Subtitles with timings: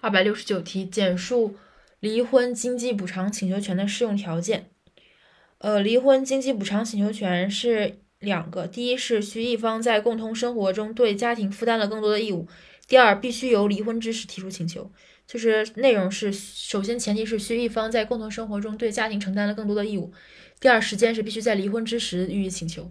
[0.00, 1.56] 二百六十九题简述
[2.00, 4.70] 离婚经济补偿请求权的适用条件。
[5.58, 12.48] 呃离婚经济补偿请求权是两个第一是需一方在共同生活中对家庭负担了更多的义务
[12.88, 14.90] 第二必须由离婚之时提出请求。
[15.26, 20.12] 就是内容是首先前提是需一方在共同生活中对家庭承担了更多的义务
[20.58, 22.88] 第二时间是必须在离婚之时予以请求。